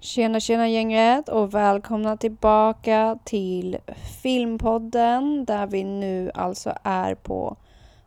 [0.00, 3.78] Tjena tjena gänget och välkomna tillbaka till
[4.22, 7.56] Filmpodden där vi nu alltså är på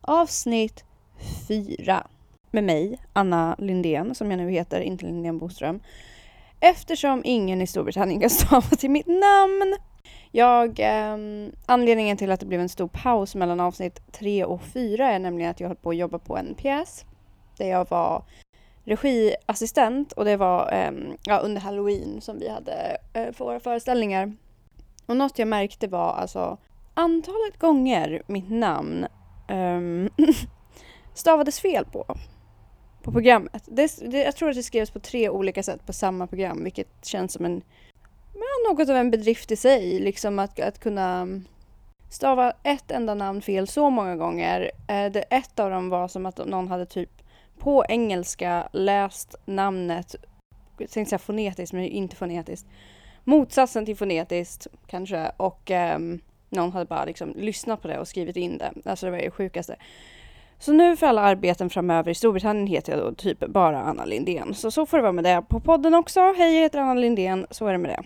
[0.01, 0.83] avsnitt
[1.47, 2.07] fyra
[2.51, 5.79] med mig, Anna Lindén, som jag nu heter, inte Lindén Boström.
[6.59, 9.77] Eftersom ingen i Storbritannien kan stava till mitt namn.
[10.31, 11.17] Jag, eh,
[11.65, 15.51] anledningen till att det blev en stor paus mellan avsnitt tre och fyra är nämligen
[15.51, 17.05] att jag höll på att jobba på en pjäs
[17.57, 18.23] där jag var
[18.85, 20.91] regiassistent och det var eh,
[21.23, 24.35] ja, under halloween som vi hade eh, för våra föreställningar.
[25.05, 26.57] Och något jag märkte var alltså
[26.93, 29.05] antalet gånger mitt namn
[29.47, 30.25] eh,
[31.13, 32.05] stavades fel på.
[33.03, 33.63] På programmet.
[33.65, 37.05] Det, det, jag tror att det skrevs på tre olika sätt på samma program vilket
[37.05, 37.61] känns som en
[38.33, 39.99] ja, något av en bedrift i sig.
[39.99, 41.27] Liksom att, att kunna
[42.09, 44.71] stava ett enda namn fel så många gånger.
[44.87, 47.20] Eh, det, ett av dem var som att någon hade typ
[47.61, 50.15] på engelska läst namnet,
[50.77, 52.67] jag tänkte säga fonetiskt men inte fonetiskt,
[53.23, 58.35] motsatsen till fonetiskt kanske och um, någon hade bara liksom lyssnat på det och skrivit
[58.35, 58.71] in det.
[58.85, 59.75] Alltså det var det sjukaste.
[60.59, 64.53] Så nu för alla arbeten framöver i Storbritannien heter jag då typ bara Anna Lindén.
[64.53, 66.19] Så så får det vara med det på podden också.
[66.19, 67.47] Hej, jag heter Anna Lindén.
[67.49, 68.03] Så är det med det.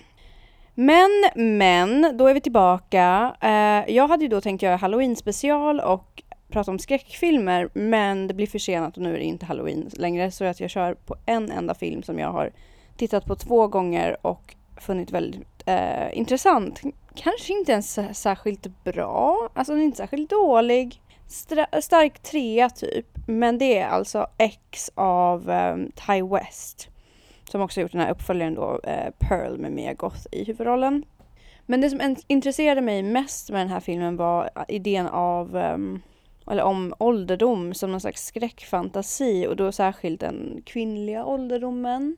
[0.74, 1.10] Men,
[1.58, 3.36] men, då är vi tillbaka.
[3.42, 8.34] Eh, jag hade ju då tänkt göra halloween special och prata om skräckfilmer men det
[8.34, 11.52] blir försenat och nu är det inte halloween längre så att jag kör på en
[11.52, 12.52] enda film som jag har
[12.98, 16.82] tittat på två gånger och funnit väldigt eh, intressant.
[17.16, 21.02] Kanske inte ens särskilt bra, alltså den är inte särskilt dålig.
[21.28, 26.90] Stra stark trea typ, men det är alltså X av eh, Ty West
[27.50, 31.06] som också gjort den här uppföljaren då, eh, Pearl med Mia Goth i huvudrollen.
[31.66, 36.02] Men det som intresserade mig mest med den här filmen var eh, idén av um,
[36.52, 42.18] eller om ålderdom som någon slags skräckfantasi och då särskilt den kvinnliga ålderdomen.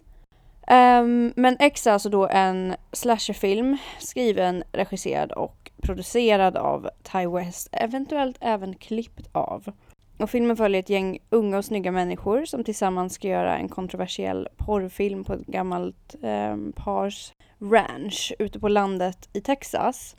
[0.72, 7.70] Um, men X är alltså då en slasherfilm skriven, regisserad och producerad av Ty West,
[7.72, 9.71] eventuellt även klippt av.
[10.17, 14.48] Och filmen följer ett gäng unga och snygga människor som tillsammans ska göra en kontroversiell
[14.58, 20.16] porrfilm på ett gammalt um, pars ranch ute på landet i Texas.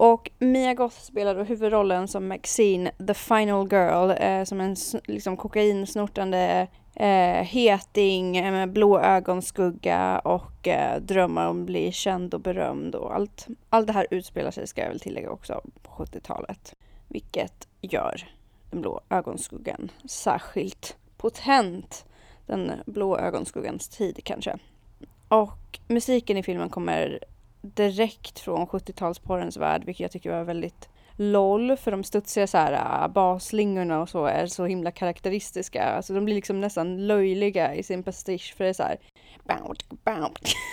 [0.00, 5.36] Och Mia Goth spelar då huvudrollen som Maxine, the final girl, eh, som en liksom
[5.36, 12.40] kokainsnortande eh, heting eh, med blå ögonskugga och eh, drömmar om att bli känd och
[12.40, 13.46] berömd och allt.
[13.70, 16.74] Allt det här utspelar sig, ska jag väl tillägga också, på 70-talet.
[17.08, 18.28] Vilket gör
[18.70, 22.04] den blå ögonskuggan särskilt potent.
[22.46, 24.58] Den blå ögonskuggans tid kanske.
[25.28, 27.18] Och musiken i filmen kommer
[27.60, 33.02] direkt från 70-talsporrens värld, vilket jag tycker var väldigt LOL, för de studsiga så här
[33.02, 35.84] äh, basslingorna och så är så himla karaktäristiska.
[35.84, 38.98] Alltså de blir liksom nästan löjliga i sin pastisch för det är så här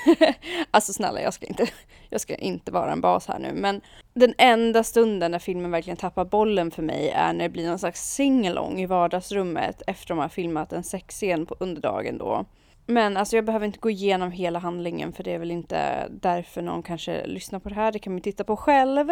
[0.71, 1.67] alltså snälla, jag ska, inte,
[2.09, 3.81] jag ska inte vara en bas här nu, men
[4.13, 7.79] den enda stunden när filmen verkligen tappar bollen för mig är när det blir någon
[7.79, 12.45] slags singalong i vardagsrummet efter de har filmat en sexscen på underdagen då.
[12.85, 16.61] Men alltså jag behöver inte gå igenom hela handlingen för det är väl inte därför
[16.61, 17.91] någon kanske lyssnar på det här.
[17.91, 19.09] Det kan man titta på själv.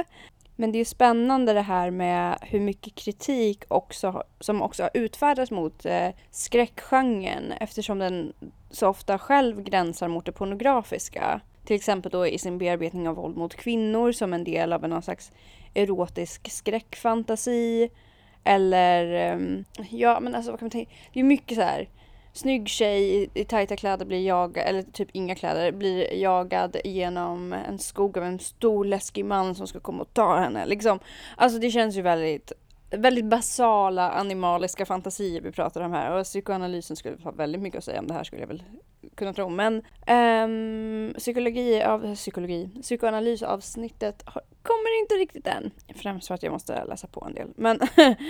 [0.56, 4.89] Men det är ju spännande det här med hur mycket kritik också, som också har
[4.94, 8.33] utfärdats mot eh, skräckgenren eftersom den
[8.69, 11.41] så ofta själv gränsar mot det pornografiska.
[11.66, 15.01] Till exempel då i sin bearbetning av våld mot kvinnor som en del av någon
[15.01, 15.31] slags
[15.73, 17.89] erotisk skräckfantasi.
[18.44, 20.91] Eller, ehm, ja men alltså vad kan man tänka?
[21.13, 21.88] Det är mycket så här
[22.33, 27.53] snygg tjej i, i tajta kläder blir jagad, eller typ inga kläder, blir jagad genom
[27.53, 30.66] en skog av en stor läskig man som ska komma och ta henne.
[30.66, 30.99] Liksom.
[31.38, 32.51] Alltså det känns ju väldigt
[32.97, 37.83] väldigt basala animaliska fantasier vi pratar om här och psykoanalysen skulle ha väldigt mycket att
[37.83, 38.63] säga om det här skulle jag väl
[39.15, 39.50] kunna tro.
[39.50, 45.71] Men um, psykologi av psykologi, psykoanalysavsnittet har, kommer inte riktigt än.
[45.95, 47.47] Främst för att jag måste läsa på en del.
[47.55, 47.79] Men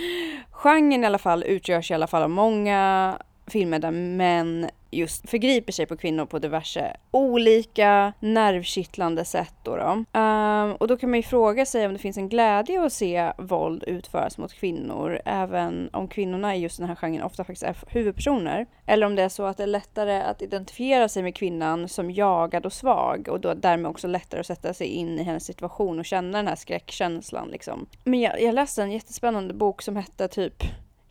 [0.50, 5.72] genren i alla fall utgörs i alla fall av många filmer där män just förgriper
[5.72, 9.54] sig på kvinnor på diverse olika nervkittlande sätt.
[9.62, 10.20] Då, då.
[10.20, 13.32] Um, och då kan man ju fråga sig om det finns en glädje att se
[13.38, 17.76] våld utföras mot kvinnor, även om kvinnorna i just den här genren ofta faktiskt är
[17.88, 18.66] huvudpersoner.
[18.86, 22.10] Eller om det är så att det är lättare att identifiera sig med kvinnan som
[22.10, 25.98] jagad och svag och då därmed också lättare att sätta sig in i hennes situation
[25.98, 27.48] och känna den här skräckkänslan.
[27.48, 27.86] Liksom.
[28.04, 30.62] Men jag, jag läste en jättespännande bok som hette typ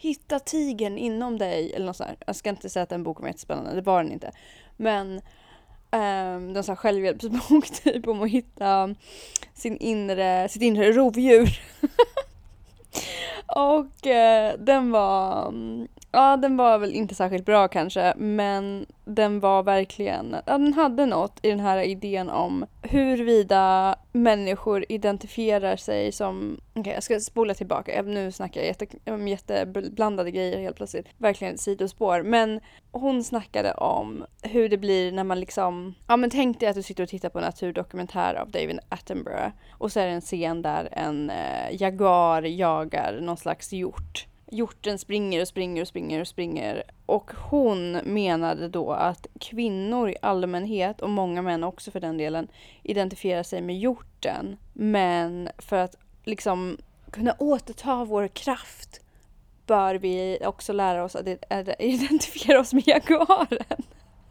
[0.03, 2.23] hitta tigen inom dig eller något sånt.
[2.27, 4.31] Jag ska inte säga att den boken var jättespännande, det var den inte.
[4.77, 5.21] Men
[5.91, 8.95] um, den sa självhjälpsbok typ om att hitta
[9.53, 11.61] sin inre, sitt inre rovdjur.
[13.47, 19.39] och uh, den var um, Ja, den var väl inte särskilt bra kanske, men den
[19.39, 26.11] var verkligen, ja, den hade något i den här idén om huruvida människor identifierar sig
[26.11, 30.75] som, okej okay, jag ska spola tillbaka, nu snackar jag jätte, om jätteblandade grejer helt
[30.75, 32.59] plötsligt, verkligen ett sidospår, men
[32.91, 36.83] hon snackade om hur det blir när man liksom, ja men tänk dig att du
[36.83, 40.61] sitter och tittar på en naturdokumentär av David Attenborough och så är det en scen
[40.61, 46.27] där en eh, jaguar jagar någon slags hjort hjorten springer och springer och springer och
[46.27, 46.83] springer.
[47.05, 52.47] Och hon menade då att kvinnor i allmänhet, och många män också för den delen,
[52.83, 54.57] identifierar sig med hjorten.
[54.73, 56.77] Men för att liksom
[57.11, 59.01] kunna återta vår kraft
[59.65, 61.27] bör vi också lära oss att
[61.79, 63.83] identifiera oss med jaguaren.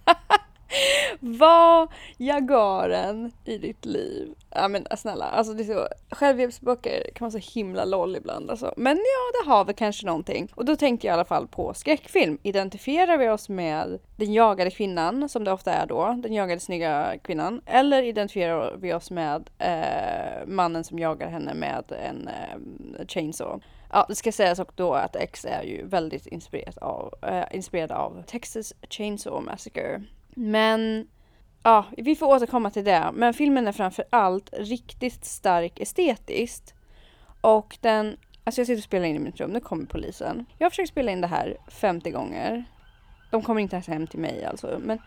[1.21, 4.35] Var Jaguaren i ditt liv?
[4.51, 8.51] Ja men äh, snälla, alltså det är så, självhjälpsböcker kan vara så himla loll ibland
[8.51, 8.75] alltså.
[8.77, 10.49] Men ja, det har väl kanske någonting.
[10.55, 12.39] Och då tänkte jag i alla fall på skräckfilm.
[12.43, 17.15] Identifierar vi oss med den jagade kvinnan, som det ofta är då, den jagade snygga
[17.25, 17.61] kvinnan?
[17.67, 23.65] Eller identifierar vi oss med eh, mannen som jagar henne med en eh, chainsaw?
[23.93, 27.93] Ja, det ska sägas också då att X är ju väldigt inspirerad av, eh, inspirerad
[27.93, 30.03] av Texas Chainsaw Massacre.
[30.35, 31.09] Men
[31.63, 33.11] ja, vi får återkomma till det.
[33.15, 36.75] Men filmen är framför allt riktigt stark estetiskt.
[37.41, 40.47] Och den, alltså jag sitter och spelar in i mitt rum, nu kommer polisen.
[40.59, 42.65] Jag har försökt spela in det här 50 gånger.
[43.31, 44.81] De kommer inte ens hem till mig alltså.
[44.81, 44.99] Men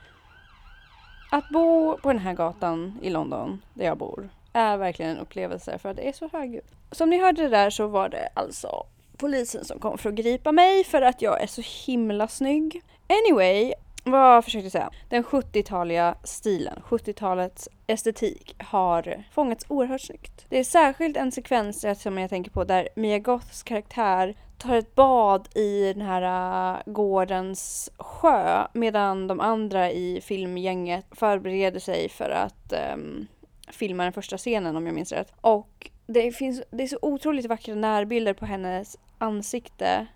[1.31, 5.77] att bo på den här gatan i London, där jag bor, är verkligen en upplevelse
[5.77, 6.71] för att det är så högljutt.
[6.91, 8.85] Som ni hörde där så var det alltså
[9.17, 12.81] polisen som kom för att gripa mig för att jag är så himla snygg.
[13.07, 13.73] Anyway,
[14.05, 14.91] vad försökte jag säga?
[15.09, 20.45] Den 70-taliga stilen, 70-talets estetik har fångats oerhört snyggt.
[20.49, 24.95] Det är särskilt en sekvens som jag tänker på där Mia Goths karaktär tar ett
[24.95, 32.29] bad i den här äh, gårdens sjö medan de andra i filmgänget förbereder sig för
[32.29, 33.27] att um,
[33.71, 35.33] filma den första scenen om jag minns rätt.
[35.41, 40.07] Och det, finns, det är så otroligt vackra närbilder på hennes ansikte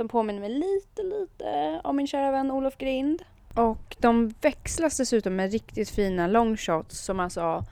[0.00, 3.22] som påminner mig lite, lite om min kära vän Olof Grind.
[3.54, 7.64] Och de växlas dessutom med riktigt fina longshots som alltså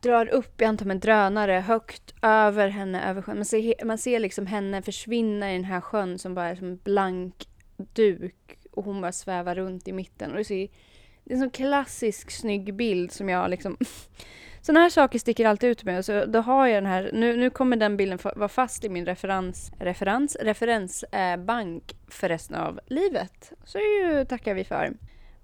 [0.00, 3.36] drar upp, jag antar med drönare, högt över henne, över sjön.
[3.36, 6.66] Man ser, man ser liksom henne försvinna i den här sjön som bara är som
[6.66, 10.30] en blank duk och hon bara svävar runt i mitten.
[10.30, 10.68] Och det, ser,
[11.24, 13.76] det är en sån klassisk snygg bild som jag liksom
[14.66, 16.04] Sådana här saker sticker alltid ut med.
[16.04, 19.06] Så då har jag den här, nu, nu kommer den bilden vara fast i min
[19.06, 23.52] referens, referens, referensbank eh, för resten av livet.
[23.64, 24.92] Så ju tackar vi för.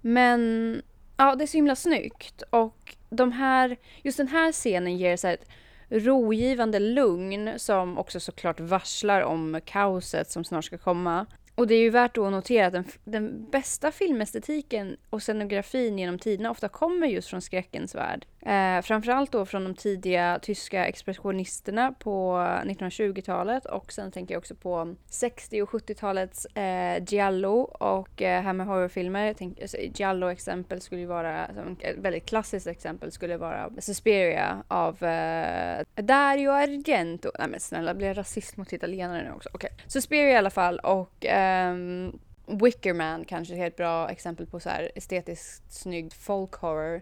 [0.01, 0.81] Men
[1.17, 2.41] ja, det är så himla snyggt.
[2.49, 5.49] Och de här, just den här scenen ger så ett
[5.89, 11.25] rogivande lugn som också såklart varslar om kaoset som snart ska komma.
[11.55, 16.19] Och det är ju värt att notera att den, den, bästa filmestetiken och scenografin genom
[16.19, 18.25] tiderna ofta kommer just från skräckens värld.
[18.45, 24.55] Eh, framförallt då från de tidiga tyska expressionisterna på 1920-talet och sen tänker jag också
[24.55, 29.33] på 60 och 70-talets eh, giallo och eh, här med horrorfilmer.
[29.37, 31.45] Tänk, alltså, giallo-exempel skulle ju vara,
[31.79, 37.31] ett väldigt klassiskt exempel skulle vara Suspiria av eh, Dario Argento.
[37.39, 39.49] Nej men snälla, blir jag rasist mot italienare nu också?
[39.53, 39.69] Okej.
[39.73, 39.85] Okay.
[39.87, 44.91] Suspiria i alla fall och ehm, Wickerman kanske är ett bra exempel på så här
[44.95, 47.01] estetiskt snygg folk horror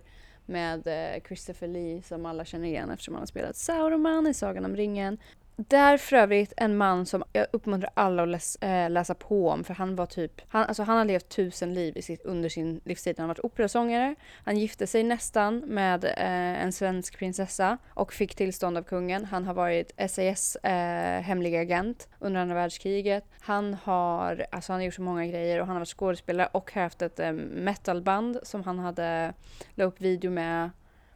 [0.51, 4.65] med eh, Christopher Lee som alla känner igen eftersom han har spelat Sauron i Sagan
[4.65, 5.17] om ringen.
[5.55, 9.63] Där för övrigt en man som jag uppmuntrar alla att läs, äh, läsa på om
[9.63, 12.81] för han var typ, han, alltså han har levt tusen liv i sitt, under sin
[12.85, 13.15] livstid.
[13.17, 18.35] Han har varit operasångare, han gifte sig nästan med äh, en svensk prinsessa och fick
[18.35, 19.25] tillstånd av kungen.
[19.25, 23.23] Han har varit SAS äh, eh, hemlig agent under andra världskriget.
[23.39, 26.73] Han har, alltså han har gjort så många grejer och han har varit skådespelare och
[26.73, 29.33] haft ett äh, metalband som han hade
[29.75, 30.69] la upp video med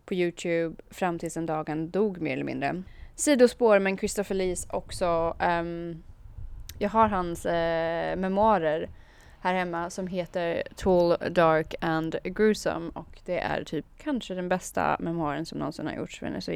[0.05, 2.83] på Youtube fram tills en dag han dog mer eller mindre
[3.15, 5.35] sidospår men Christopher Lees också.
[5.39, 6.03] Um,
[6.79, 8.89] jag har hans uh, memoarer
[9.41, 14.97] här hemma som heter Tall, Dark and Gruesome och det är typ kanske den bästa
[14.99, 16.51] memoaren som någonsin har gjorts för den är så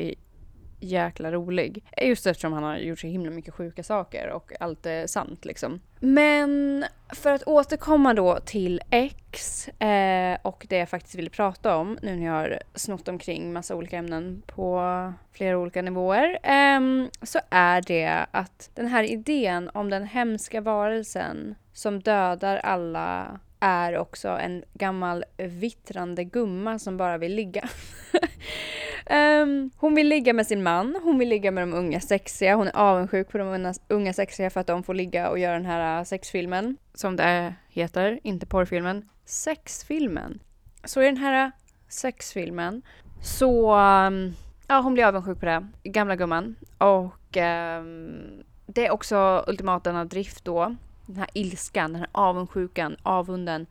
[0.79, 1.83] jäkla rolig.
[2.01, 5.81] Just eftersom han har gjort så himla mycket sjuka saker och allt är sant liksom.
[5.99, 11.97] Men för att återkomma då till X eh, och det jag faktiskt ville prata om
[12.01, 17.39] nu när jag har snott omkring massa olika ämnen på flera olika nivåer eh, så
[17.49, 24.27] är det att den här idén om den hemska varelsen som dödar alla är också
[24.27, 27.69] en gammal vittrande gumma som bara vill ligga.
[29.05, 32.67] Um, hon vill ligga med sin man, hon vill ligga med de unga sexiga, hon
[32.67, 35.99] är avundsjuk på de unga, sexiga för att de får ligga och göra den här
[35.99, 36.77] äh, sexfilmen.
[36.93, 39.09] Som det heter, inte porrfilmen.
[39.25, 40.39] Sexfilmen.
[40.83, 41.51] Så i den här äh,
[41.87, 42.81] sexfilmen
[43.21, 44.35] så, um,
[44.67, 46.55] ja hon blir avundsjuk på det, gamla gumman.
[46.77, 50.75] Och um, det är också ultimata drift då.
[51.05, 53.65] Den här ilskan, den här avundsjukan, avunden.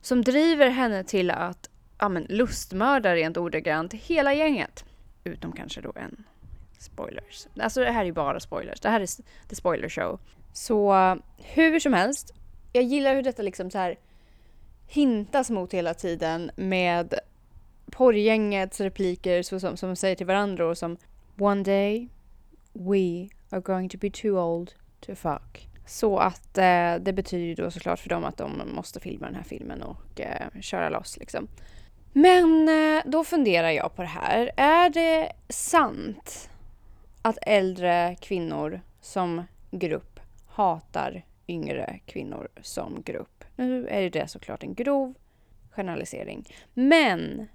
[0.00, 1.69] Som driver henne till att
[2.00, 4.84] ja, men, lustmördar rent ordagrant hela gänget.
[5.24, 6.24] Utom kanske då en.
[6.78, 7.46] Spoilers.
[7.60, 8.80] Alltså det här är ju bara spoilers.
[8.80, 9.06] Det här är
[9.48, 10.20] the spoiler show.
[10.52, 10.94] Så
[11.36, 12.34] hur som helst.
[12.72, 13.98] Jag gillar hur detta liksom så här
[14.88, 17.14] hintas mot hela tiden med
[17.90, 20.96] porrgängets repliker så som, som säger till varandra och som
[21.38, 22.08] One day
[22.72, 25.68] we are going to be too old to fuck.
[25.86, 29.34] Så att eh, det betyder ju då såklart för dem att de måste filma den
[29.34, 31.48] här filmen och eh, köra loss liksom.
[32.12, 34.50] Men eh, då funderar jag på det här.
[34.56, 36.50] Är det sant
[37.22, 43.44] att äldre kvinnor som grupp hatar yngre kvinnor som grupp?
[43.56, 45.14] Nu är det såklart en grov
[45.70, 46.48] generalisering.
[46.74, 47.48] Men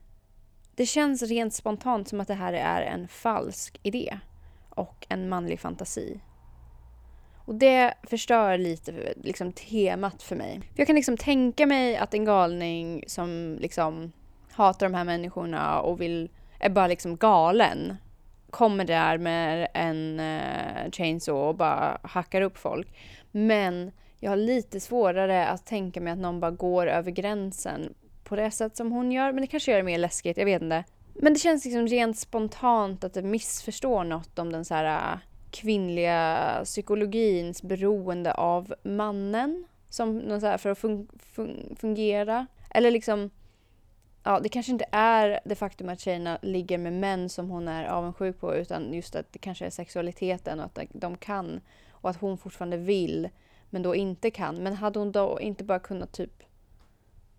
[0.75, 4.19] det känns rent spontant som att det här är en falsk idé
[4.69, 6.19] och en manlig fantasi.
[7.45, 10.59] Och det förstör lite liksom, temat för mig.
[10.61, 14.11] För jag kan liksom tänka mig att en galning som liksom
[14.55, 17.95] hatar de här människorna och vill, är bara liksom galen
[18.49, 22.87] kommer där med en uh, chainsaw och bara hackar upp folk.
[23.31, 27.93] Men jag har lite svårare att tänka mig att någon bara går över gränsen
[28.23, 29.31] på det sätt som hon gör.
[29.31, 30.83] Men det kanske gör det mer läskigt, jag vet inte.
[31.13, 35.19] Men det känns liksom rent spontant att det missförstår något om den så här eh,
[35.51, 39.65] kvinnliga psykologins beroende av mannen.
[39.89, 42.47] Som någon så här för att fun fun fungera.
[42.69, 43.29] Eller liksom
[44.25, 47.85] ja, det kanske inte är det faktum att tjejerna ligger med män som hon är
[47.85, 52.17] avundsjuk på utan just att det kanske är sexualiteten och att de kan och att
[52.17, 53.29] hon fortfarande vill
[53.69, 54.55] men då inte kan.
[54.55, 56.43] Men hade hon då inte bara kunnat typ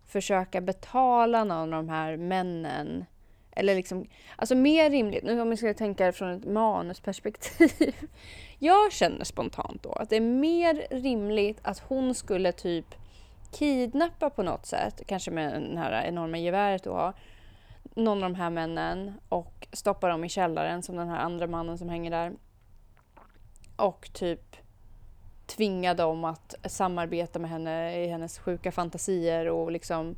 [0.07, 3.05] försöka betala någon av de här männen
[3.51, 7.95] eller liksom, alltså mer rimligt, nu om jag ska tänka från ett manusperspektiv.
[8.59, 12.95] Jag känner spontant då att det är mer rimligt att hon skulle typ
[13.53, 17.15] kidnappa på något sätt, kanske med det här enorma geväret du har,
[17.95, 21.79] någon av de här männen och stoppa dem i källaren som den här andra mannen
[21.79, 22.33] som hänger där.
[23.77, 24.57] Och typ
[25.47, 30.17] tvinga dem att samarbeta med henne i hennes sjuka fantasier och liksom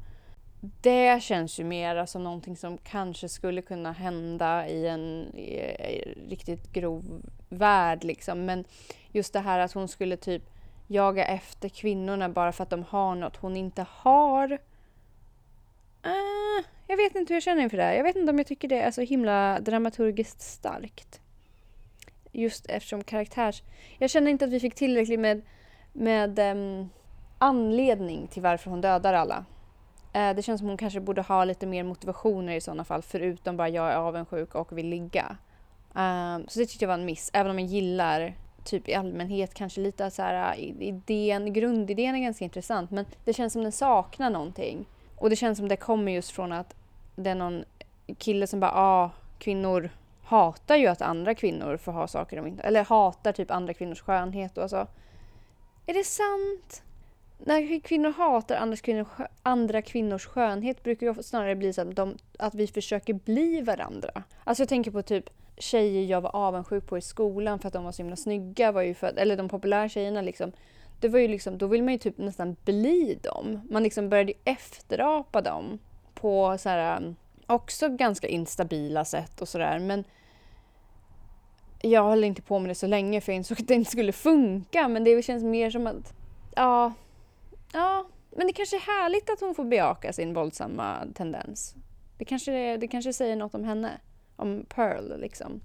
[0.60, 6.72] det känns ju mera som någonting som kanske skulle kunna hända i en i, riktigt
[6.72, 8.44] grov värld liksom.
[8.44, 8.64] Men
[9.12, 10.42] just det här att hon skulle typ
[10.88, 14.52] jaga efter kvinnorna bara för att de har något hon inte har.
[16.06, 17.96] Uh, jag vet inte hur jag känner inför det.
[17.96, 21.20] Jag vet inte om jag tycker det är så himla dramaturgiskt starkt.
[22.32, 23.62] Just eftersom karaktärs...
[23.98, 25.42] Jag känner inte att vi fick tillräckligt med,
[25.92, 26.90] med um,
[27.38, 29.44] anledning till varför hon dödar alla.
[30.16, 33.56] Uh, det känns som hon kanske borde ha lite mer motivationer i sådana fall förutom
[33.56, 35.36] bara jag är avundsjuk och vill ligga.
[35.96, 38.34] Uh, så det tyckte jag var en miss, även om jag gillar
[38.68, 43.32] typ i allmänhet kanske lite så här äh, idén, grundidén är ganska intressant men det
[43.32, 44.86] känns som den saknar någonting.
[45.16, 46.74] Och det känns som det kommer just från att
[47.16, 47.64] det är någon
[48.18, 49.90] kille som bara ah, kvinnor
[50.24, 54.00] hatar ju att andra kvinnor får ha saker de inte, eller hatar typ andra kvinnors
[54.00, 54.86] skönhet och alltså.
[55.86, 56.82] Är det sant?
[57.38, 59.08] När kvinnor hatar andra, kvinnors,
[59.42, 64.22] andra kvinnors skönhet brukar ju snarare bli så att, de, att vi försöker bli varandra.
[64.44, 67.84] Alltså jag tänker på typ tjejer jag var avundsjuk på i skolan för att de
[67.84, 70.52] var så himla snygga, var ju för, eller de populära tjejerna liksom.
[71.00, 73.60] Det var ju liksom, då vill man ju typ nästan bli dem.
[73.70, 75.78] Man liksom började efterapa dem
[76.14, 79.78] på så här, um, också ganska instabila sätt och sådär.
[79.78, 80.04] Men
[81.82, 84.12] jag höll inte på med det så länge för jag insåg att det inte skulle
[84.12, 84.88] funka.
[84.88, 86.14] Men det känns mer som att,
[86.56, 86.92] ja,
[87.72, 91.74] ja, men det kanske är härligt att hon får bejaka sin våldsamma tendens.
[92.18, 93.90] Det kanske, det kanske säger något om henne
[94.38, 95.60] om Pearl liksom.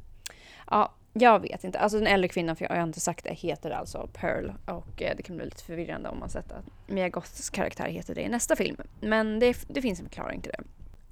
[0.72, 1.80] Ja, jag vet inte.
[1.80, 4.52] Alltså den äldre kvinnan, för jag har inte sagt det, heter alltså Pearl.
[4.66, 8.16] Och eh, det kan bli lite förvirrande om man sett att Mia Goths karaktär heter
[8.16, 8.78] det i nästa film.
[9.02, 10.64] Men det, det finns en förklaring till det.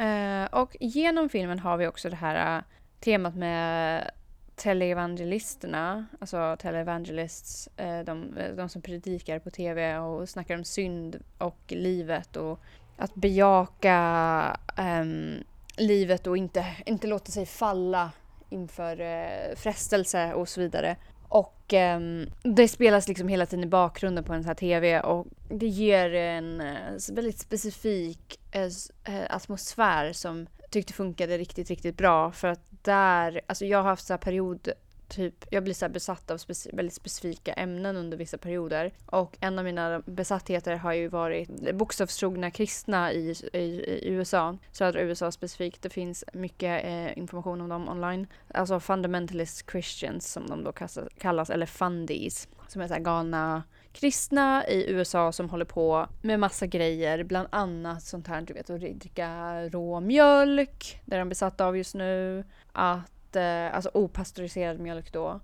[0.03, 2.63] Eh, och genom filmen har vi också det här eh,
[2.99, 4.11] temat med
[4.55, 11.23] televangelisterna, alltså televangelists, eh, de, eh, de som predikar på tv och snackar om synd
[11.37, 12.59] och livet och
[12.97, 15.43] att bejaka um,
[15.77, 18.11] livet och inte, inte låta sig falla
[18.49, 20.95] inför eh, frestelse och så vidare.
[21.27, 21.99] Och eh,
[22.43, 26.13] det spelas liksom hela tiden i bakgrunden på en sån här TV och det ger
[26.13, 28.61] en eh, väldigt specifik eh,
[29.03, 34.05] eh atmosfär som tyckte funkade riktigt, riktigt bra för att där, alltså jag har haft
[34.05, 34.69] så här period
[35.11, 38.93] typ, jag blir så besatt av speci väldigt specifika ämnen under vissa perioder.
[39.05, 45.01] Och en av mina besattheter har ju varit bokstavstrogna kristna i, i, i USA, södra
[45.01, 45.81] USA specifikt.
[45.81, 48.27] Det finns mycket eh, information om dem online.
[48.53, 50.73] Alltså fundamentalist Christians som de då
[51.17, 53.63] kallas, eller fundies, som är så här galna
[53.93, 58.69] kristna i USA som håller på med massa grejer, bland annat sånt här du vet
[58.69, 62.43] att dricka rå mjölk, det är de besatta av just nu.
[62.71, 65.39] Att eh, alltså opastöriserad mjölk då.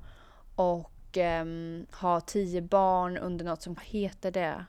[0.56, 1.46] Och eh,
[1.92, 4.66] ha tio barn under något som heter det.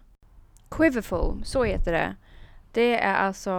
[0.70, 2.16] Quiverful, så heter det.
[2.72, 3.50] Det är alltså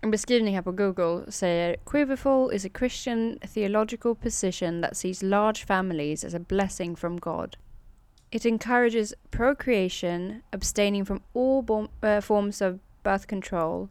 [0.00, 5.66] en beskrivning här på Google säger Quiverful is a Christian theological position that sees large
[5.66, 7.56] families as a blessing from God.
[8.30, 13.88] It encourages procreation, abstaining from all uh, forms of birth control,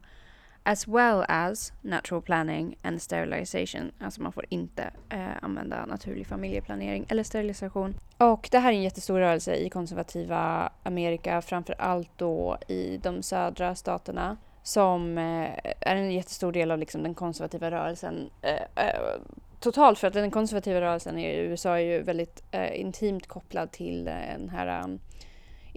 [0.67, 3.91] as well as natural planning and sterilization.
[3.99, 7.95] Alltså man får inte eh, använda naturlig familjeplanering eller sterilisation.
[8.17, 13.23] Och det här är en jättestor rörelse i konservativa Amerika, framför allt då i de
[13.23, 19.19] södra staterna som eh, är en jättestor del av liksom den konservativa rörelsen eh, eh
[19.59, 24.05] totalt för att den konservativa rörelsen i USA är ju väldigt eh, intimt kopplad till
[24.05, 24.87] den här eh,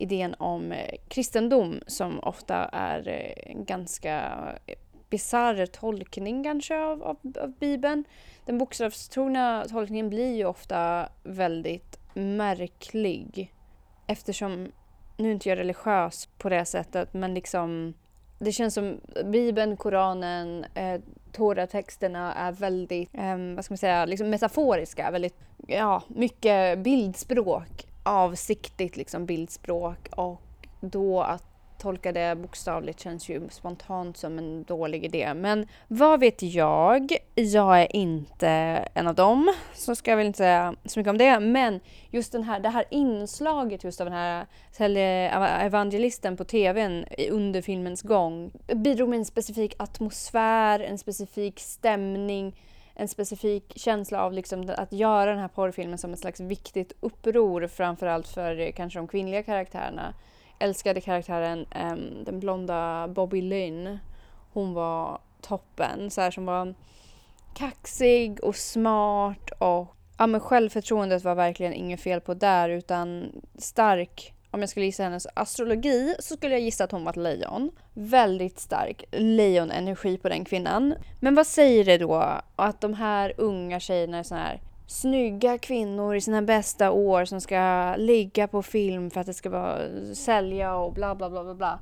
[0.01, 4.21] idén om eh, kristendom som ofta är eh, en ganska
[4.67, 4.75] eh,
[5.11, 8.05] bisarr tolkning kanske av, av, av Bibeln.
[8.45, 13.55] Den bokstavstrogna tolkningen blir ju ofta väldigt märklig
[14.07, 14.73] eftersom,
[15.17, 17.95] nu är inte jag religiös på det sättet, men liksom
[18.39, 21.01] det känns som Bibeln, Koranen, eh,
[21.33, 25.35] Tora-texterna är väldigt, eh, vad ska man säga, liksom metaforiska, väldigt,
[25.67, 30.43] ja, mycket bildspråk avsiktligt liksom bildspråk och
[30.81, 31.45] då att
[31.79, 35.35] tolka det bokstavligt känns ju spontant som en dålig idé.
[35.35, 37.13] Men vad vet jag?
[37.35, 38.49] Jag är inte
[38.95, 41.41] en av dem, så ska jag väl inte säga så mycket om det.
[41.41, 41.81] Men
[42.11, 44.47] just den här, det här inslaget just av den här
[45.61, 52.57] evangelisten på tvn under filmens gång bidrog med en specifik atmosfär, en specifik stämning
[53.01, 57.67] en specifik känsla av liksom att göra den här porrfilmen som ett slags viktigt uppror
[57.67, 60.15] framförallt för eh, kanske de kvinnliga karaktärerna.
[60.59, 63.99] Älskade karaktären um, den blonda Bobby Lynn.
[64.53, 66.75] Hon var toppen, så här, som var
[67.55, 74.35] kaxig och smart och ja, men självförtroendet var verkligen inget fel på där utan stark
[74.51, 77.71] om jag skulle gissa hennes astrologi så skulle jag gissa att hon var ett lejon.
[77.95, 80.95] Väldigt stark lejonenergi på den kvinnan.
[81.21, 86.15] Men vad säger det då att de här unga tjejerna är såna här snygga kvinnor
[86.15, 89.79] i sina bästa år som ska ligga på film för att det ska vara
[90.15, 91.81] sälja och bla bla bla bla bla.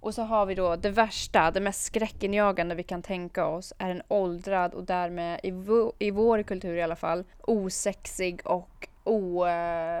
[0.00, 3.90] Och så har vi då det värsta, det mest skräckinjagande vi kan tänka oss är
[3.90, 5.52] en åldrad och därmed i,
[5.98, 9.98] i vår kultur i alla fall osexig och onödig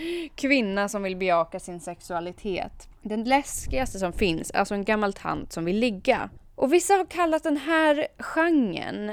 [0.34, 2.88] kvinna som vill bejaka sin sexualitet.
[3.02, 6.30] Den läskigaste som finns, alltså en gammal tant som vill ligga.
[6.54, 9.12] Och vissa har kallat den här genren,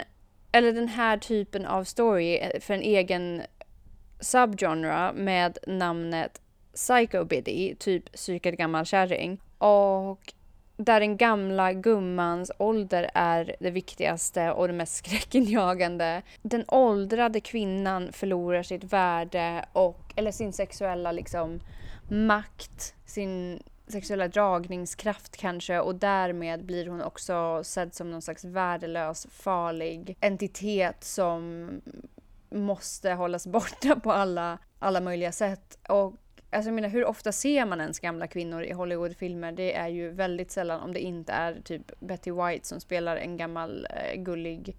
[0.52, 3.42] eller den här typen av story, eh, för en egen
[4.20, 6.42] subgenre med namnet
[6.74, 9.42] Psychobiddy, typ psykad gammal kärring.
[9.58, 10.34] Och
[10.78, 16.22] där den gamla gummans ålder är det viktigaste och det mest skräckinjagande.
[16.42, 21.60] Den åldrade kvinnan förlorar sitt värde och, eller sin sexuella liksom
[22.10, 29.28] makt, sin sexuella dragningskraft kanske och därmed blir hon också sedd som någon slags värdelös,
[29.32, 31.70] farlig entitet som
[32.50, 35.78] måste hållas borta på alla, alla möjliga sätt.
[35.90, 36.14] Och
[36.50, 39.52] Alltså jag menar hur ofta ser man ens gamla kvinnor i Hollywoodfilmer?
[39.52, 43.38] Det är ju väldigt sällan om det inte är typ Betty White som spelar en
[43.38, 44.78] gammal eh, gullig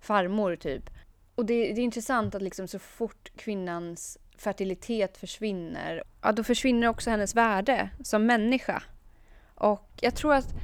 [0.00, 0.90] farmor typ.
[1.34, 6.88] Och det, det, är intressant att liksom så fort kvinnans fertilitet försvinner, ja då försvinner
[6.88, 8.82] också hennes värde som människa.
[9.54, 10.54] Och jag tror att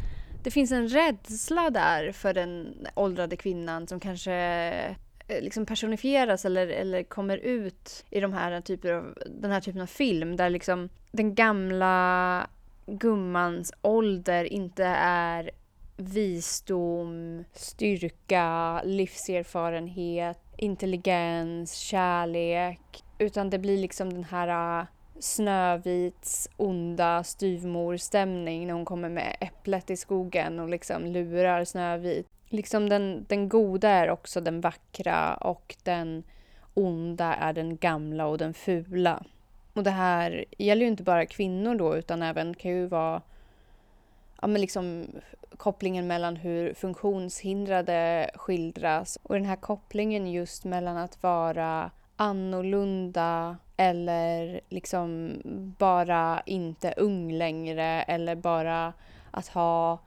[0.43, 4.97] det finns en rädsla där för den åldrade kvinnan som kanske
[5.29, 9.81] Eh, liksom personifieras eller, eller kommer ut i de här typer av, den här typen
[9.81, 12.47] av film där liksom den gamla
[12.87, 15.51] gummans ålder inte är
[15.97, 24.87] visdom, styrka, livserfarenhet, intelligens, kärlek utan det blir liksom den här eh,
[25.19, 32.89] Snövits onda styvmorstämning när hon kommer med äpplet i skogen och liksom lurar Snövit liksom
[32.89, 36.23] den, den goda är också den vackra och den
[36.75, 39.23] onda är den gamla och den fula.
[39.73, 43.23] Och det här gäller ju inte bara kvinnor då utan även kan ju vara
[44.41, 45.07] ja, men liksom
[45.57, 54.61] kopplingen mellan hur funktionshindrade skildras och den här kopplingen just mellan att vara annorlunda eller
[54.69, 55.33] liksom
[55.79, 58.93] bara inte ung längre eller bara
[59.31, 59.99] att ha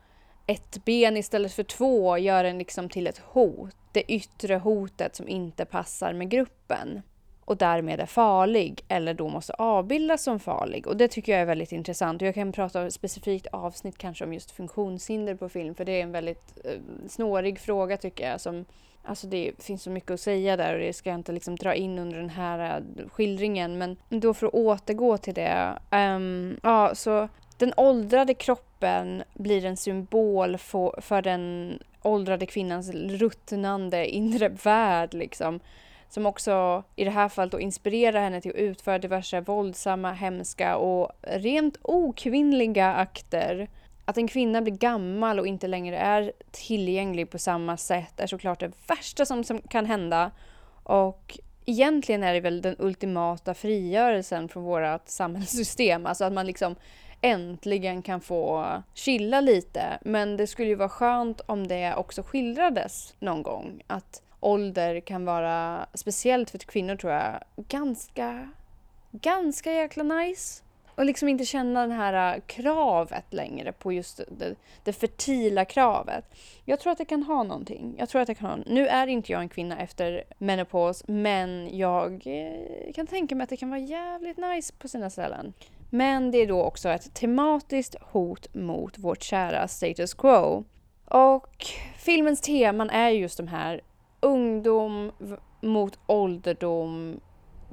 [0.49, 3.75] ett ben istället för två gör en liksom till ett hot.
[3.91, 7.01] Det yttre hotet som inte passar med gruppen
[7.45, 10.87] och därmed är farlig eller då måste avbildas som farlig.
[10.87, 12.21] Och det tycker jag är väldigt intressant.
[12.21, 16.11] Jag kan prata specifikt avsnitt kanske om just funktionshinder på film för det är en
[16.11, 16.71] väldigt eh,
[17.07, 18.41] snårig fråga tycker jag.
[18.41, 18.65] Som,
[19.03, 21.75] alltså det finns så mycket att säga där och det ska jag inte liksom dra
[21.75, 23.77] in under den här eh, skildringen.
[23.77, 25.79] Men då för att återgå till det.
[25.91, 27.29] Um, ja, så
[27.59, 35.59] den åldrade kroppen blir en symbol för, för den åldrade kvinnans ruttnande inre värld liksom
[36.09, 40.77] som också i det här fallet då inspirerar henne till att utföra diverse våldsamma, hemska
[40.77, 43.69] och rent okvinnliga akter.
[44.05, 48.59] Att en kvinna blir gammal och inte längre är tillgänglig på samma sätt är såklart
[48.59, 50.31] det värsta som, som kan hända.
[50.83, 56.05] Och egentligen är det väl den ultimata frigörelsen från vårt samhällssystem.
[56.05, 56.75] Alltså att man liksom
[57.21, 59.99] äntligen kan få chilla lite.
[60.01, 63.83] Men det skulle ju vara skönt om det också skildrades någon gång.
[63.87, 68.49] Att ålder kan vara, speciellt för kvinnor tror jag, ganska,
[69.11, 70.63] ganska jäkla nice.
[70.99, 76.25] Och liksom inte känna det här äh, kravet längre på just det, det fertila kravet.
[76.65, 77.95] Jag tror att det kan ha någonting.
[77.97, 81.77] Jag tror att det kan ha, nu är inte jag en kvinna efter menopaus, men
[81.77, 85.53] jag eh, kan tänka mig att det kan vara jävligt nice på sina ställen.
[85.89, 90.63] Men det är då också ett tematiskt hot mot vårt kära status quo.
[91.05, 91.65] Och
[91.97, 93.81] filmens teman är just de här
[94.19, 95.11] ungdom
[95.61, 97.19] mot ålderdom,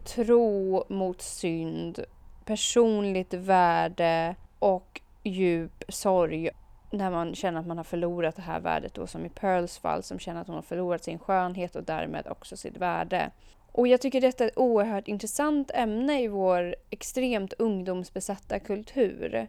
[0.05, 2.05] tro mot synd,
[2.47, 6.51] personligt värde och djup sorg
[6.91, 10.03] när man känner att man har förlorat det här värdet då som i Pearls fall
[10.03, 13.31] som känner att hon har förlorat sin skönhet och därmed också sitt värde.
[13.73, 19.49] Och jag tycker detta är ett oerhört intressant ämne i vår extremt ungdomsbesatta kultur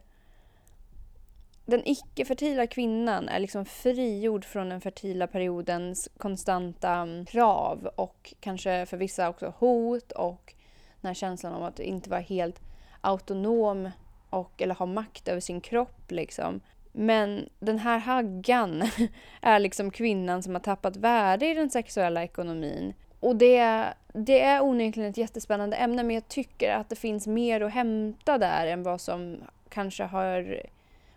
[1.68, 8.98] den icke-fertila kvinnan är liksom frigjord från den fertila periodens konstanta krav och kanske för
[8.98, 10.54] vissa också hot och
[11.02, 12.62] den här känslan om att inte vara helt
[13.08, 13.90] autonom
[14.30, 16.12] och, eller ha makt över sin kropp.
[16.12, 16.62] Liksom.
[16.92, 18.84] Men den här haggan
[19.42, 22.94] är liksom kvinnan som har tappat värde i den sexuella ekonomin.
[23.20, 27.62] Och det, det är onekligen ett jättespännande ämne men jag tycker att det finns mer
[27.62, 29.38] att hämta där än vad som
[29.70, 30.62] kanske har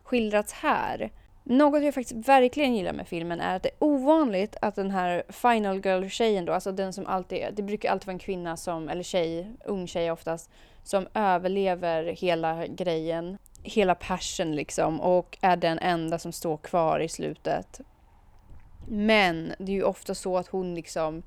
[0.02, 1.10] skildrats här.
[1.44, 5.22] Något jag faktiskt verkligen gillar med filmen är att det är ovanligt att den här
[5.28, 9.02] final girl-tjejen då, alltså den som alltid, det brukar alltid vara en kvinna som, eller
[9.02, 10.50] tjej, ung tjej oftast,
[10.90, 17.08] som överlever hela grejen, hela passion liksom och är den enda som står kvar i
[17.08, 17.80] slutet.
[18.88, 21.22] Men det är ju ofta så att hon liksom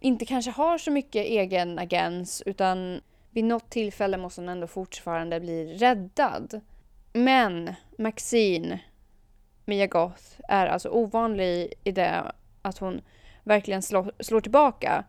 [0.00, 5.40] inte kanske har så mycket egen agens utan vid något tillfälle måste hon ändå fortfarande
[5.40, 6.60] bli räddad.
[7.12, 8.78] Men Maxine,
[9.64, 12.32] Mia Goth, är alltså ovanlig i det
[12.62, 13.00] att hon
[13.44, 15.04] verkligen slår, slår tillbaka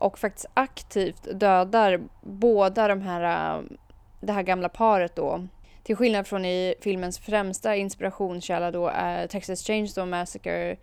[0.00, 3.62] och faktiskt aktivt dödar båda de här, äh,
[4.20, 5.46] det här gamla paret då.
[5.82, 10.76] Till skillnad från i filmens främsta inspirationskälla då är Texas Chainsaw Massacre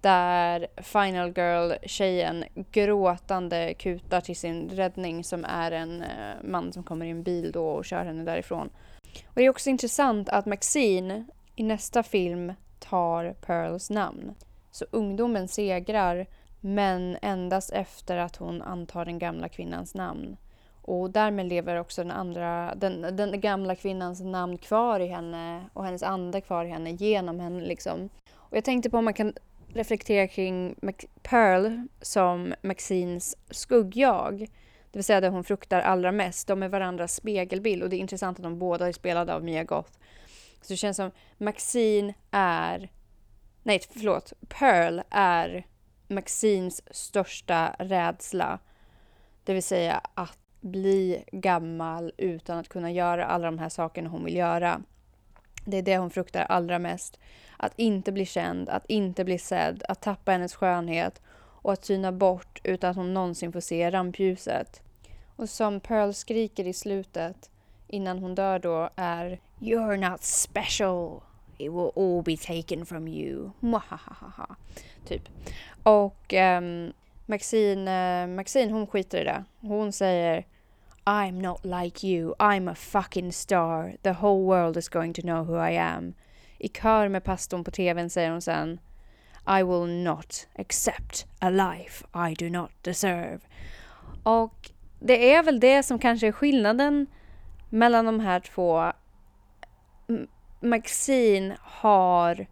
[0.00, 6.08] där Final Girl-tjejen gråtande kutar till sin räddning som är en äh,
[6.44, 8.70] man som kommer i en bil då och kör henne därifrån.
[9.26, 11.24] Och det är också intressant att Maxine
[11.56, 14.34] i nästa film tar Pearls namn.
[14.70, 16.26] Så ungdomen segrar
[16.60, 20.36] men endast efter att hon antar den gamla kvinnans namn.
[20.82, 25.84] Och därmed lever också den, andra, den, den gamla kvinnans namn kvar i henne och
[25.84, 27.60] hennes ande kvar i henne genom henne.
[27.60, 28.08] Liksom.
[28.34, 29.32] Och jag tänkte på om man kan
[29.68, 30.74] reflektera kring
[31.22, 34.38] Pearl som Maxines skuggjag.
[34.90, 36.48] Det vill säga det hon fruktar allra mest.
[36.48, 39.64] De är varandras spegelbild och det är intressant att de båda är spelade av Mia
[39.64, 39.92] Goth.
[40.60, 42.90] Så det känns som Maxine är...
[43.62, 44.32] Nej, förlåt.
[44.48, 45.66] Pearl är
[46.08, 48.58] Maxines största rädsla.
[49.44, 54.24] Det vill säga att bli gammal utan att kunna göra alla de här sakerna hon
[54.24, 54.82] vill göra.
[55.64, 57.18] Det är det hon fruktar allra mest.
[57.56, 62.12] Att inte bli känd, att inte bli sedd, att tappa hennes skönhet och att syna
[62.12, 64.82] bort utan att hon någonsin får se rampljuset.
[65.36, 67.50] Och som Pearl skriker i slutet
[67.88, 71.20] innan hon dör då är You're not special.
[71.58, 73.50] It will all be taken from you.
[73.60, 74.56] Mwahahaha.
[75.06, 75.22] Typ.
[75.82, 76.92] Och um,
[77.26, 77.88] Maxine,
[78.22, 79.44] uh, Maxine hon skiter i det.
[79.60, 80.44] Hon säger
[81.04, 82.34] I'm not like you.
[82.38, 83.92] I'm a fucking star.
[84.02, 86.14] The whole world is going to know who I am.
[86.58, 88.80] i kör med pastorn på tvn säger hon sen
[89.58, 93.38] I will not accept a life I do not deserve.
[94.22, 97.06] Och det är väl det som kanske är skillnaden
[97.68, 98.92] mellan de här två.
[100.60, 102.46] Maxine har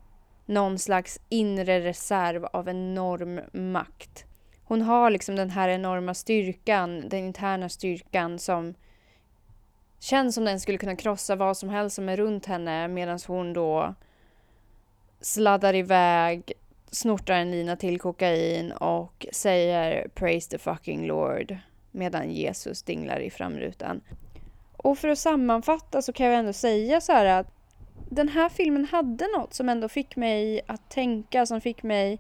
[0.47, 3.41] någon slags inre reserv av enorm
[3.73, 4.25] makt.
[4.65, 8.75] Hon har liksom den här enorma styrkan, den interna styrkan som
[9.99, 13.53] känns som den skulle kunna krossa vad som helst som är runt henne medan hon
[13.53, 13.95] då
[15.21, 16.53] sladdar iväg,
[16.91, 21.57] snortar en lina till kokain och säger “Praise the fucking Lord”
[21.91, 24.01] medan Jesus dinglar i framrutan.
[24.77, 27.56] Och för att sammanfatta så kan jag ändå säga så här att
[28.11, 32.19] den här filmen hade något som ändå fick mig att tänka, som fick mig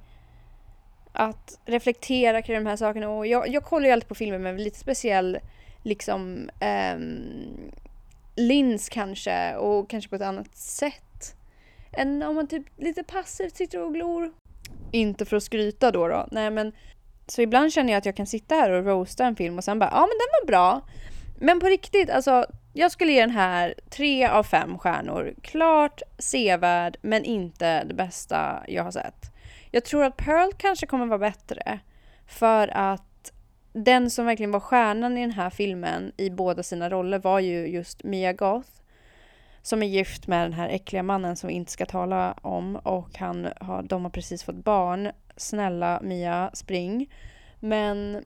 [1.12, 3.10] att reflektera kring de här sakerna.
[3.10, 5.38] Och jag, jag kollar ju alltid på filmer med lite speciell
[5.82, 6.50] liksom
[6.94, 7.72] um,
[8.36, 11.36] lins kanske och kanske på ett annat sätt.
[11.92, 14.32] Än om man typ lite passivt sitter och glor.
[14.92, 16.72] Inte för att skryta då då, nej men
[17.26, 19.78] så ibland känner jag att jag kan sitta här och roasta en film och sen
[19.78, 20.80] bara ja men den var bra.
[21.38, 22.46] Men på riktigt, alltså
[22.78, 25.34] jag skulle ge den här tre av fem stjärnor.
[25.42, 29.32] Klart sevärd, men inte det bästa jag har sett.
[29.70, 31.78] Jag tror att Pearl kanske kommer vara bättre.
[32.26, 33.32] För att
[33.72, 37.66] den som verkligen var stjärnan i den här filmen i båda sina roller var ju
[37.66, 38.70] just Mia Goth.
[39.62, 43.18] Som är gift med den här äckliga mannen som vi inte ska tala om och
[43.18, 45.10] han har, de har precis fått barn.
[45.36, 47.10] Snälla Mia, spring.
[47.60, 48.24] Men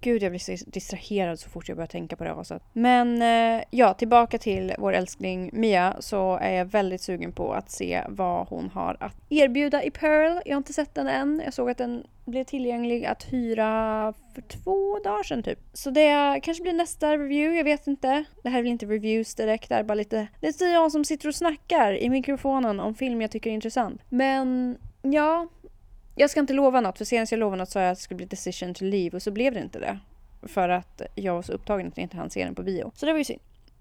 [0.00, 2.62] Gud, jag blir så distraherad så fort jag börjar tänka på det aset.
[2.72, 7.70] Men eh, ja, tillbaka till vår älskling Mia så är jag väldigt sugen på att
[7.70, 10.40] se vad hon har att erbjuda i Pearl.
[10.44, 11.42] Jag har inte sett den än.
[11.44, 15.58] Jag såg att den blev tillgänglig att hyra för två dagar sedan typ.
[15.72, 18.24] Så det kanske blir nästa review, jag vet inte.
[18.42, 20.26] Det här är väl inte reviews direkt, det är bara lite...
[20.40, 24.02] Det är jag som sitter och snackar i mikrofonen om film jag tycker är intressant.
[24.08, 25.48] Men ja,
[26.20, 28.16] jag ska inte lova något, för senast jag lovade något sa jag att det skulle
[28.16, 29.98] bli decision to leave och så blev det inte det.
[30.42, 32.92] För att jag var så upptagen att jag inte hann se den på bio.
[32.94, 33.40] Så det var ju synd.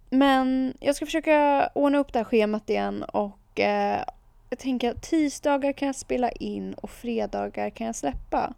[0.10, 4.04] Men jag ska försöka ordna upp det här schemat igen och eh,
[4.50, 8.54] jag tänker att tisdagar kan jag spela in och fredagar kan jag släppa.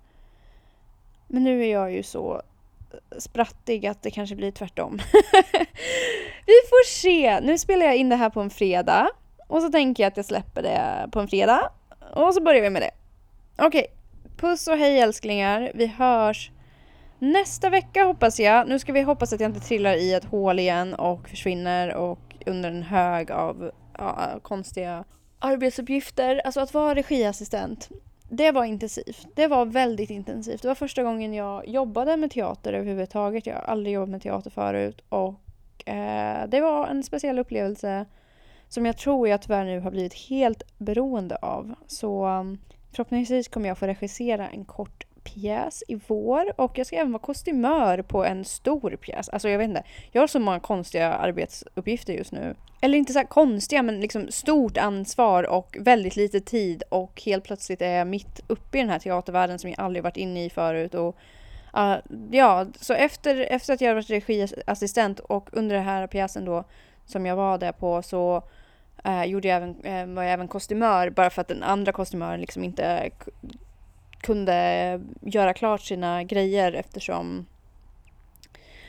[1.27, 2.41] Men nu är jag ju så
[3.17, 4.99] sprattig att det kanske blir tvärtom.
[6.45, 7.39] Vi får se!
[7.41, 9.09] Nu spelar jag in det här på en fredag
[9.47, 11.71] och så tänker jag att jag släpper det på en fredag
[12.13, 12.91] och så börjar vi med det.
[13.63, 13.85] Okej,
[14.37, 15.71] puss och hej älsklingar.
[15.75, 16.51] Vi hörs
[17.19, 18.67] nästa vecka hoppas jag.
[18.67, 22.35] Nu ska vi hoppas att jag inte trillar i ett hål igen och försvinner och
[22.45, 25.03] under en hög av ja, konstiga
[25.39, 26.41] arbetsuppgifter.
[26.45, 27.89] Alltså att vara regiassistent.
[28.29, 29.27] Det var intensivt.
[29.35, 30.61] Det var väldigt intensivt.
[30.61, 33.45] Det var första gången jag jobbade med teater överhuvudtaget.
[33.45, 38.05] Jag har aldrig jobbat med teater förut och eh, det var en speciell upplevelse
[38.67, 41.73] som jag tror jag tyvärr nu har blivit helt beroende av.
[41.87, 42.27] Så
[42.91, 47.21] Förhoppningsvis kommer jag få regissera en kort pjäs i vår och jag ska även vara
[47.21, 49.29] kostymör på en stor pjäs.
[49.29, 52.55] Alltså jag vet inte, jag har så många konstiga arbetsuppgifter just nu.
[52.81, 57.81] Eller inte så konstiga men liksom stort ansvar och väldigt lite tid och helt plötsligt
[57.81, 60.93] är jag mitt uppe i den här teatervärlden som jag aldrig varit inne i förut.
[60.93, 61.17] Och,
[61.77, 61.95] uh,
[62.31, 66.63] ja, så efter, efter att jag varit regiassistent och under den här pjäsen då
[67.05, 68.43] som jag var där på så
[69.07, 72.41] Uh, gjorde jag även, uh, var jag även kostymör bara för att den andra kostymören
[72.41, 73.09] liksom inte
[74.21, 77.45] kunde göra klart sina grejer eftersom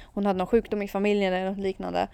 [0.03, 2.09] hon hade någon sjukdom i familjen eller något liknande.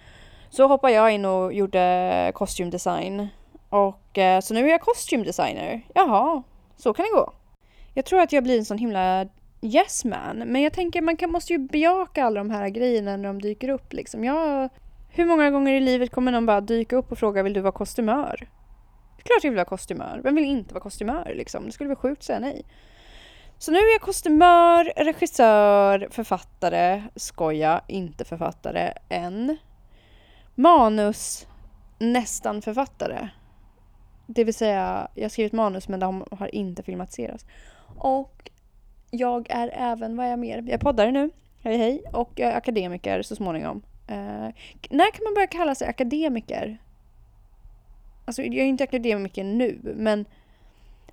[0.49, 3.27] Så hoppade jag in och gjorde kostymdesign.
[3.69, 5.81] Och uh, så nu är jag kostymdesigner.
[5.93, 6.43] Jaha,
[6.77, 7.33] så kan det gå.
[7.93, 9.27] Jag tror att jag blir en sån himla
[9.61, 10.37] yes man.
[10.37, 13.69] Men jag tänker man kan, måste ju bejaka alla de här grejerna när de dyker
[13.69, 14.23] upp liksom.
[14.23, 14.69] Jag
[15.09, 17.71] hur många gånger i livet kommer någon bara dyka upp och fråga vill du vara
[17.71, 18.49] kostymör?
[19.17, 20.21] Klart jag vill vara kostymör.
[20.23, 21.65] Vem vill inte vara kostymör liksom?
[21.65, 22.65] Det skulle vara sjukt att säga nej.
[23.57, 29.57] Så nu är jag kostymör, regissör, författare, skoja, inte författare än.
[30.55, 31.47] Manus,
[31.99, 33.29] nästan författare.
[34.27, 37.45] Det vill säga, jag har skrivit manus men de har inte filmatiserats.
[37.97, 38.51] Och
[39.11, 40.57] jag är även, vad är jag mer?
[40.57, 43.81] Jag är poddare nu, hej hej, och jag är akademiker så småningom.
[44.11, 44.49] Uh,
[44.89, 46.77] när kan man börja kalla sig akademiker?
[48.25, 50.25] Alltså jag är inte akademiker nu, men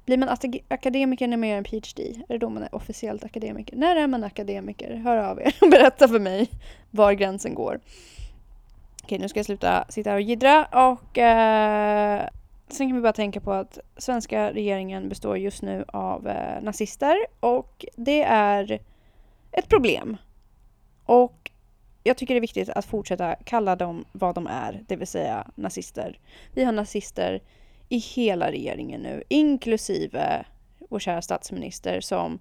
[0.06, 0.28] blir man
[0.68, 2.02] akademiker när man gör en PhD?
[2.28, 3.76] Är det då man är officiellt akademiker?
[3.76, 4.94] När är man akademiker?
[4.94, 6.50] Hör av er och berätta för mig
[6.90, 7.80] var gränsen går.
[9.02, 12.28] Okej, nu ska jag sluta sitta här och jiddra och uh,
[12.68, 17.16] sen kan vi bara tänka på att svenska regeringen består just nu av uh, nazister
[17.40, 18.80] och det är
[19.52, 20.16] ett problem.
[21.04, 21.50] Och
[22.06, 25.50] jag tycker det är viktigt att fortsätta kalla dem vad de är, det vill säga
[25.54, 26.18] nazister.
[26.52, 27.42] Vi har nazister
[27.88, 30.44] i hela regeringen nu, inklusive
[30.88, 32.38] vår kära statsminister som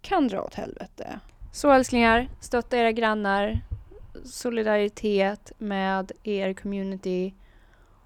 [0.00, 1.20] kan dra åt helvete.
[1.52, 3.60] Så älsklingar, stötta era grannar,
[4.24, 7.34] solidaritet med er community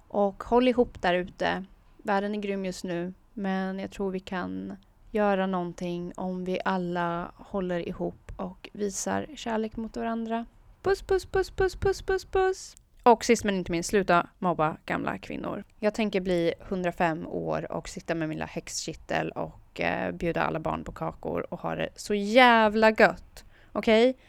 [0.07, 1.65] och håll ihop där ute.
[1.97, 4.77] Världen är grym just nu, men jag tror vi kan
[5.11, 10.45] göra någonting om vi alla håller ihop och visar kärlek mot varandra.
[10.81, 12.75] Puss, puss, puss, puss, puss, puss, puss!
[13.03, 15.63] Och sist men inte minst, sluta mobba gamla kvinnor.
[15.79, 20.59] Jag tänker bli 105 år och sitta med min lilla häxkittel och eh, bjuda alla
[20.59, 23.45] barn på kakor och ha det så jävla gött.
[23.71, 24.09] Okej?
[24.09, 24.23] Okay?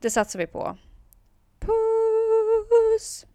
[0.00, 0.76] Det satsar vi på.
[1.60, 3.26] Puss!